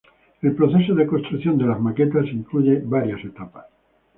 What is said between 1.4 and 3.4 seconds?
de las maquetas incluye varias